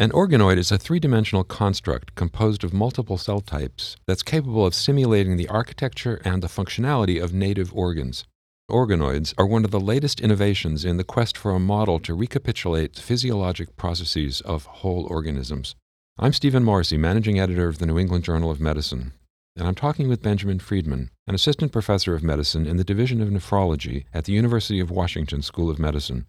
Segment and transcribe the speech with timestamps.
[0.00, 4.72] An organoid is a three dimensional construct composed of multiple cell types that's capable of
[4.72, 8.22] simulating the architecture and the functionality of native organs.
[8.70, 12.94] Organoids are one of the latest innovations in the quest for a model to recapitulate
[12.94, 15.74] physiologic processes of whole organisms.
[16.16, 19.14] I'm Stephen Morrissey, managing editor of the New England Journal of Medicine,
[19.56, 23.30] and I'm talking with Benjamin Freedman, an assistant professor of medicine in the Division of
[23.30, 26.26] Nephrology at the University of Washington School of Medicine.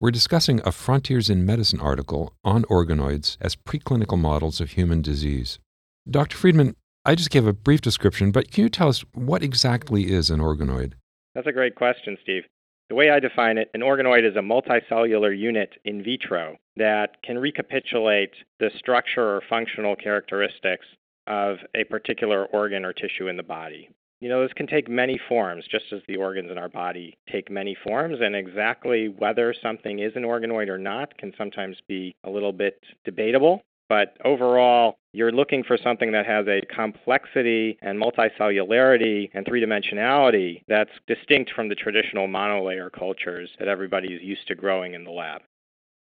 [0.00, 5.58] We're discussing a Frontiers in Medicine article on organoids as preclinical models of human disease.
[6.08, 6.36] Dr.
[6.36, 10.30] Freedman, I just gave a brief description, but can you tell us what exactly is
[10.30, 10.92] an organoid?
[11.34, 12.44] That's a great question, Steve.
[12.88, 17.36] The way I define it, an organoid is a multicellular unit in vitro that can
[17.36, 20.86] recapitulate the structure or functional characteristics
[21.26, 23.88] of a particular organ or tissue in the body.
[24.20, 27.50] You know, this can take many forms, just as the organs in our body take
[27.50, 32.30] many forms, and exactly whether something is an organoid or not can sometimes be a
[32.30, 33.62] little bit debatable.
[33.88, 40.62] But overall, you're looking for something that has a complexity and multicellularity and three dimensionality
[40.68, 45.10] that's distinct from the traditional monolayer cultures that everybody is used to growing in the
[45.10, 45.42] lab.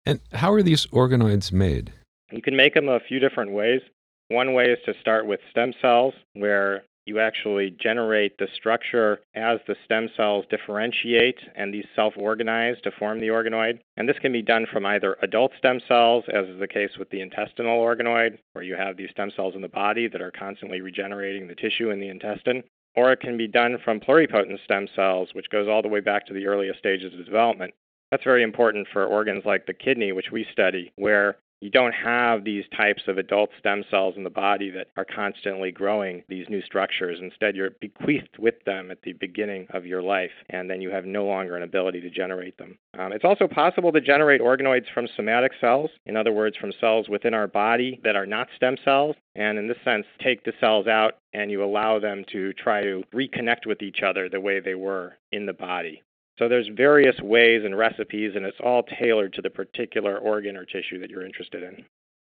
[0.05, 1.91] And how are these organoids made?
[2.31, 3.81] You can make them a few different ways.
[4.29, 9.59] One way is to start with stem cells, where you actually generate the structure as
[9.67, 13.79] the stem cells differentiate and these self organize to form the organoid.
[13.97, 17.09] And this can be done from either adult stem cells, as is the case with
[17.09, 20.81] the intestinal organoid, where you have these stem cells in the body that are constantly
[20.81, 22.63] regenerating the tissue in the intestine.
[22.95, 26.25] Or it can be done from pluripotent stem cells, which goes all the way back
[26.27, 27.73] to the earliest stages of development.
[28.09, 32.43] That's very important for organs like the kidney, which we study, where you don't have
[32.43, 36.61] these types of adult stem cells in the body that are constantly growing these new
[36.61, 37.19] structures.
[37.21, 41.05] Instead, you're bequeathed with them at the beginning of your life, and then you have
[41.05, 42.77] no longer an ability to generate them.
[42.99, 47.09] Um, it's also possible to generate organoids from somatic cells, in other words, from cells
[47.09, 50.87] within our body that are not stem cells, and in this sense, take the cells
[50.87, 54.75] out and you allow them to try to reconnect with each other the way they
[54.75, 56.01] were in the body.
[56.37, 60.65] So there's various ways and recipes, and it's all tailored to the particular organ or
[60.65, 61.85] tissue that you're interested in.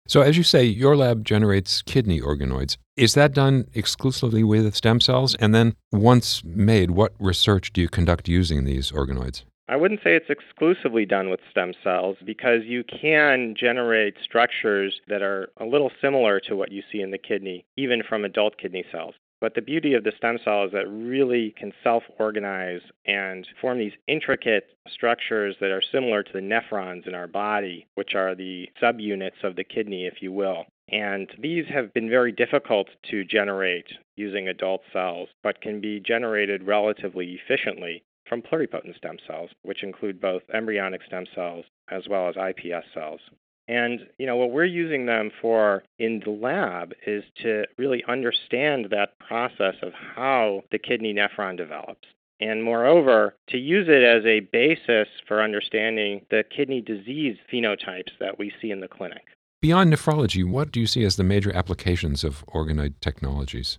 [0.06, 2.78] So, as you say, your lab generates kidney organoids.
[2.96, 5.34] Is that done exclusively with stem cells?
[5.34, 9.42] And then, once made, what research do you conduct using these organoids?
[9.68, 15.20] I wouldn't say it's exclusively done with stem cells because you can generate structures that
[15.20, 18.84] are a little similar to what you see in the kidney, even from adult kidney
[18.90, 19.14] cells.
[19.40, 23.46] But the beauty of the stem cell is that it really can self organize and
[23.60, 28.34] form these intricate structures that are similar to the nephrons in our body, which are
[28.34, 30.66] the subunits of the kidney, if you will.
[30.90, 36.66] And these have been very difficult to generate using adult cells, but can be generated
[36.66, 42.34] relatively efficiently from pluripotent stem cells, which include both embryonic stem cells as well as
[42.34, 43.20] iPS cells.
[43.68, 48.86] And you know what we're using them for in the lab is to really understand
[48.90, 52.08] that process of how the kidney nephron develops.
[52.40, 58.38] And moreover, to use it as a basis for understanding the kidney disease phenotypes that
[58.38, 59.22] we see in the clinic.
[59.60, 63.78] Beyond nephrology, what do you see as the major applications of organoid technologies?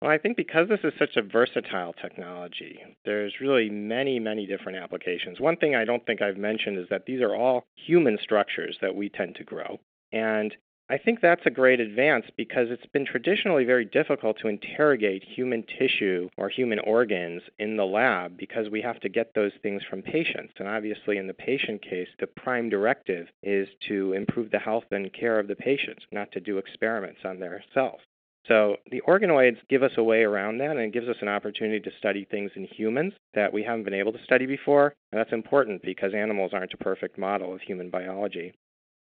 [0.00, 4.78] Well, I think because this is such a versatile technology, there's really many, many different
[4.78, 5.40] applications.
[5.40, 8.94] One thing I don't think I've mentioned is that these are all human structures that
[8.94, 9.78] we tend to grow.
[10.10, 10.56] And
[10.88, 15.64] I think that's a great advance because it's been traditionally very difficult to interrogate human
[15.78, 20.00] tissue or human organs in the lab because we have to get those things from
[20.00, 20.54] patients.
[20.58, 25.12] And obviously, in the patient case, the prime directive is to improve the health and
[25.12, 28.00] care of the patients, not to do experiments on their cells.
[28.46, 31.80] So the organoids give us a way around that and it gives us an opportunity
[31.80, 34.94] to study things in humans that we haven't been able to study before.
[35.12, 38.52] And that's important because animals aren't a perfect model of human biology.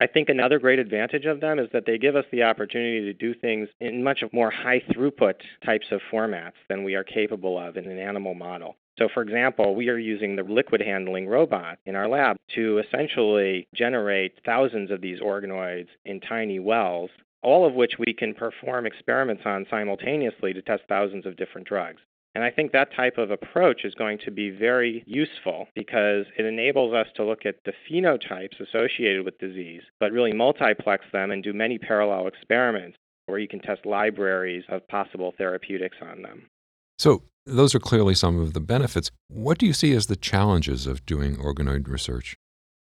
[0.01, 3.13] I think another great advantage of them is that they give us the opportunity to
[3.13, 5.35] do things in much more high throughput
[5.66, 8.75] types of formats than we are capable of in an animal model.
[8.97, 13.68] So, for example, we are using the liquid handling robot in our lab to essentially
[13.74, 17.09] generate thousands of these organoids in tiny wells
[17.45, 22.01] all of which we can perform experiments on simultaneously to test thousands of different drugs.
[22.33, 26.44] And I think that type of approach is going to be very useful because it
[26.44, 31.44] enables us to look at the phenotypes associated with disease, but really multiplex them and
[31.44, 32.97] do many parallel experiments
[33.27, 36.50] where you can test libraries of possible therapeutics on them.
[36.98, 39.12] So, those are clearly some of the benefits.
[39.27, 42.36] What do you see as the challenges of doing organoid research?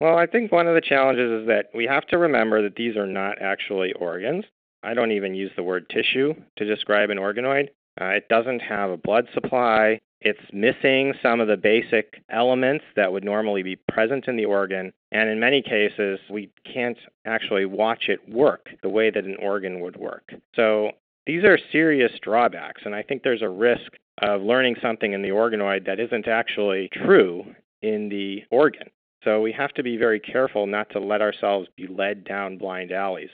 [0.03, 2.97] Well, I think one of the challenges is that we have to remember that these
[2.97, 4.45] are not actually organs.
[4.83, 7.69] I don't even use the word tissue to describe an organoid.
[8.01, 10.01] Uh, it doesn't have a blood supply.
[10.21, 14.93] It's missing some of the basic elements that would normally be present in the organ.
[15.13, 19.79] And in many cases, we can't actually watch it work the way that an organ
[19.83, 20.35] would work.
[20.57, 20.91] So
[21.27, 22.83] these are serious drawbacks.
[22.85, 26.89] And I think there's a risk of learning something in the organoid that isn't actually
[26.93, 28.91] true in the organ.
[29.25, 32.93] So we have to be very careful not to let ourselves be led down blind
[32.93, 33.31] alleys.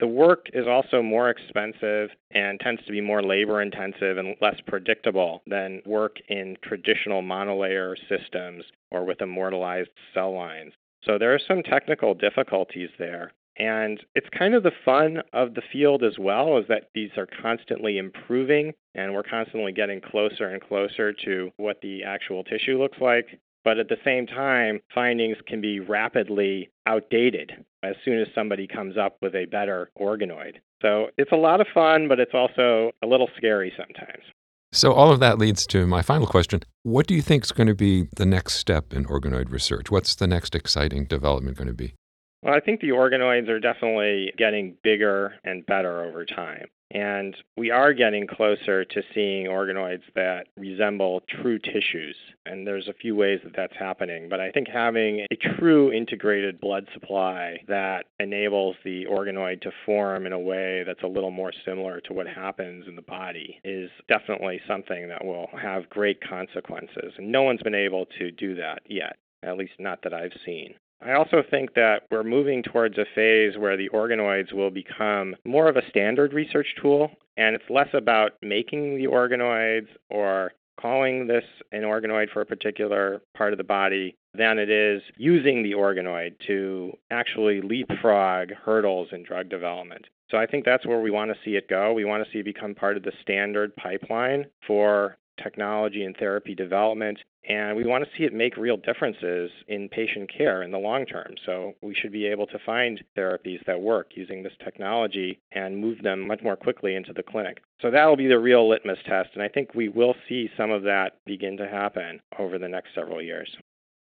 [0.00, 4.56] The work is also more expensive and tends to be more labor intensive and less
[4.66, 10.72] predictable than work in traditional monolayer systems or with immortalized cell lines.
[11.04, 13.32] So there are some technical difficulties there.
[13.58, 17.28] And it's kind of the fun of the field as well, is that these are
[17.42, 22.98] constantly improving and we're constantly getting closer and closer to what the actual tissue looks
[23.02, 23.38] like.
[23.64, 28.96] But at the same time, findings can be rapidly outdated as soon as somebody comes
[28.96, 30.56] up with a better organoid.
[30.82, 34.24] So it's a lot of fun, but it's also a little scary sometimes.
[34.72, 36.60] So, all of that leads to my final question.
[36.84, 39.90] What do you think is going to be the next step in organoid research?
[39.90, 41.94] What's the next exciting development going to be?
[42.42, 46.66] Well, I think the organoids are definitely getting bigger and better over time.
[46.92, 52.16] And we are getting closer to seeing organoids that resemble true tissues.
[52.46, 54.28] And there's a few ways that that's happening.
[54.28, 60.26] But I think having a true integrated blood supply that enables the organoid to form
[60.26, 63.90] in a way that's a little more similar to what happens in the body is
[64.08, 67.12] definitely something that will have great consequences.
[67.18, 70.74] And no one's been able to do that yet, at least not that I've seen.
[71.02, 75.68] I also think that we're moving towards a phase where the organoids will become more
[75.68, 81.44] of a standard research tool, and it's less about making the organoids or calling this
[81.72, 86.34] an organoid for a particular part of the body than it is using the organoid
[86.46, 90.06] to actually leapfrog hurdles in drug development.
[90.30, 91.92] So I think that's where we want to see it go.
[91.92, 96.54] We want to see it become part of the standard pipeline for technology and therapy
[96.54, 97.18] development.
[97.48, 101.06] And we want to see it make real differences in patient care in the long
[101.06, 101.34] term.
[101.46, 106.02] So we should be able to find therapies that work using this technology and move
[106.02, 107.62] them much more quickly into the clinic.
[107.80, 109.30] So that will be the real litmus test.
[109.34, 112.90] And I think we will see some of that begin to happen over the next
[112.94, 113.56] several years.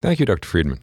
[0.01, 0.47] Thank you, Dr.
[0.47, 0.79] Freedman.